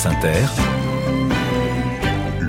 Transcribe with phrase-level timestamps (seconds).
[0.00, 0.77] Le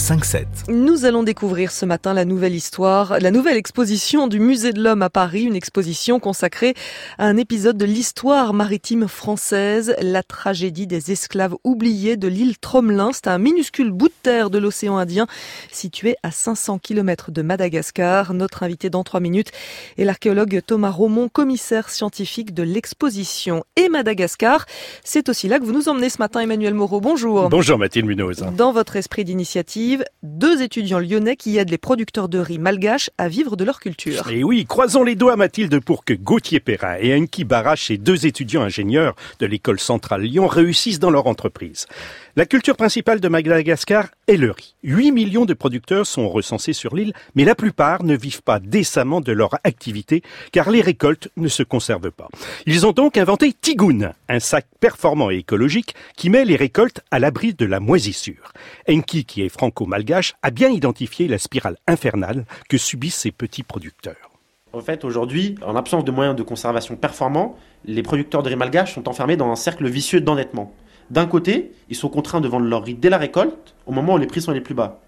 [0.00, 0.46] 5-7.
[0.70, 5.02] Nous allons découvrir ce matin la nouvelle histoire, la nouvelle exposition du Musée de l'Homme
[5.02, 6.74] à Paris, une exposition consacrée
[7.18, 13.10] à un épisode de l'histoire maritime française, la tragédie des esclaves oubliés de l'île Tromelin.
[13.12, 15.26] C'est un minuscule bout de terre de l'océan Indien
[15.70, 18.32] situé à 500 km de Madagascar.
[18.32, 19.52] Notre invité dans trois minutes
[19.98, 23.64] est l'archéologue Thomas Romont, commissaire scientifique de l'exposition.
[23.76, 24.64] Et Madagascar,
[25.04, 27.02] c'est aussi là que vous nous emmenez ce matin, Emmanuel Moreau.
[27.02, 27.50] Bonjour.
[27.50, 28.46] Bonjour Mathilde Munoz.
[28.56, 29.89] Dans votre esprit d'initiative,
[30.22, 34.30] deux étudiants lyonnais qui aident les producteurs de riz malgaches à vivre de leur culture.
[34.30, 38.26] Et oui, croisons les doigts Mathilde pour que Gauthier Perrin et Enki Barach, ces deux
[38.26, 41.86] étudiants ingénieurs de l'école centrale Lyon, réussissent dans leur entreprise.
[42.40, 44.74] La culture principale de Madagascar est le riz.
[44.82, 49.20] 8 millions de producteurs sont recensés sur l'île, mais la plupart ne vivent pas décemment
[49.20, 52.30] de leur activité car les récoltes ne se conservent pas.
[52.64, 57.18] Ils ont donc inventé Tigoun, un sac performant et écologique qui met les récoltes à
[57.18, 58.54] l'abri de la moisissure.
[58.88, 64.30] Enki, qui est franco-malgache, a bien identifié la spirale infernale que subissent ces petits producteurs.
[64.72, 68.94] En fait, aujourd'hui, en absence de moyens de conservation performants, les producteurs de riz malgache
[68.94, 70.72] sont enfermés dans un cercle vicieux d'endettement.
[71.10, 74.18] D'un côté, ils sont contraints de vendre leur riz dès la récolte, au moment où
[74.18, 75.00] les prix sont les plus bas.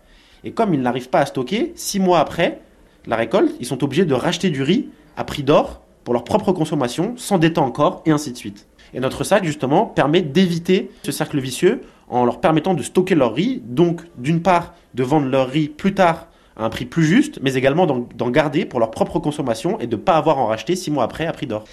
[0.45, 2.61] Et comme ils n'arrivent pas à stocker, six mois après
[3.07, 6.53] la récolte, ils sont obligés de racheter du riz à prix d'or pour leur propre
[6.53, 8.67] consommation, s'endettant encore, et ainsi de suite.
[8.95, 13.35] Et notre sac, justement, permet d'éviter ce cercle vicieux en leur permettant de stocker leur
[13.35, 17.39] riz, donc d'une part de vendre leur riz plus tard à un prix plus juste,
[17.43, 20.47] mais également d'en garder pour leur propre consommation et de ne pas avoir à en
[20.47, 21.65] racheter six mois après à prix d'or.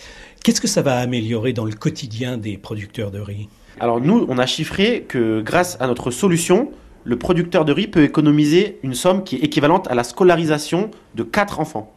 [0.44, 3.50] Qu'est-ce que ça va améliorer dans le quotidien des producteurs de riz?
[3.80, 6.72] Alors nous, on a chiffré que grâce à notre solution,
[7.04, 11.24] le producteur de riz peut économiser une somme qui est équivalente à la scolarisation de
[11.24, 11.94] 4 enfants,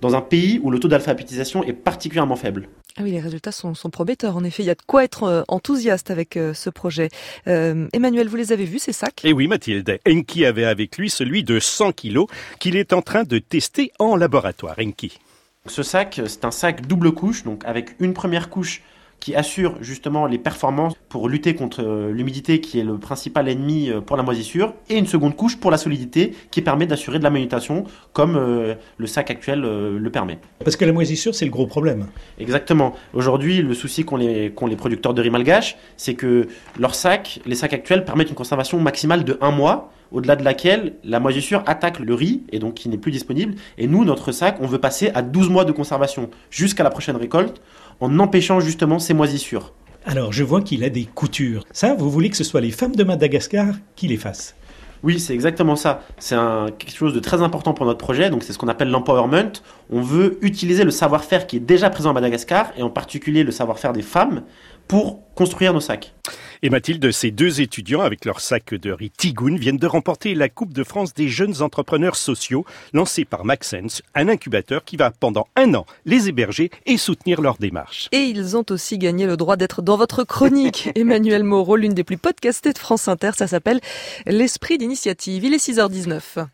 [0.00, 2.68] dans un pays où le taux d'alphabétisation est particulièrement faible.
[2.96, 4.36] Ah oui, les résultats sont, prometteurs.
[4.36, 7.10] En effet, il y a de quoi être euh, enthousiaste avec euh, ce projet.
[7.46, 9.20] Euh, Emmanuel, vous les avez vus, ces sacs?
[9.22, 10.00] Eh oui, Mathilde.
[10.08, 12.26] Enki avait avec lui celui de 100 kilos
[12.58, 14.74] qu'il est en train de tester en laboratoire.
[14.80, 15.18] Enki.
[15.66, 18.82] Ce sac, c'est un sac double couche, donc avec une première couche
[19.20, 23.90] qui assure justement les performances pour lutter contre euh, l'humidité qui est le principal ennemi
[23.90, 27.24] euh, pour la moisissure, et une seconde couche pour la solidité qui permet d'assurer de
[27.24, 30.38] la manutention comme euh, le sac actuel le permet.
[30.64, 32.06] Parce que la moisissure, c'est le gros problème.
[32.38, 32.94] Exactement.
[33.12, 37.54] Aujourd'hui, le souci qu'ont les, les, producteurs de riz malgache, c'est que leurs sacs, les
[37.54, 41.98] sacs actuels, permettent une conservation maximale de un mois, au-delà de laquelle la moisissure attaque
[41.98, 43.54] le riz et donc qui n'est plus disponible.
[43.76, 47.16] Et nous, notre sac, on veut passer à 12 mois de conservation jusqu'à la prochaine
[47.16, 47.60] récolte
[48.00, 49.72] en empêchant justement ces moisissures.
[50.06, 51.64] Alors, je vois qu'il a des coutures.
[51.72, 54.54] Ça, vous voulez que ce soit les femmes de Madagascar qui les fassent?
[55.02, 56.02] Oui, c'est exactement ça.
[56.18, 56.34] C'est
[56.78, 58.30] quelque chose de très important pour notre projet.
[58.30, 59.52] Donc, c'est ce qu'on appelle l'empowerment.
[59.90, 63.52] On veut utiliser le savoir-faire qui est déjà présent à Madagascar, et en particulier le
[63.52, 64.42] savoir-faire des femmes,
[64.88, 66.14] pour construire nos sacs.
[66.62, 70.48] Et Mathilde, ces deux étudiants avec leur sac de riz Tigoun viennent de remporter la
[70.48, 75.46] Coupe de France des jeunes entrepreneurs sociaux lancée par Maxence, un incubateur qui va pendant
[75.54, 78.08] un an les héberger et soutenir leur démarche.
[78.10, 82.02] Et ils ont aussi gagné le droit d'être dans votre chronique, Emmanuel Moreau, l'une des
[82.02, 83.30] plus podcastées de France Inter.
[83.36, 83.80] Ça s'appelle
[84.26, 85.44] L'esprit d'initiative.
[85.44, 86.46] Il est 6h19.